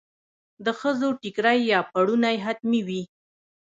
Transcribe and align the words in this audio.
د 0.65 0.67
ښځو 0.79 1.09
ټیکری 1.21 1.59
یا 1.71 1.79
پړونی 1.91 2.35
حتمي 2.45 2.81
وي. 2.87 3.01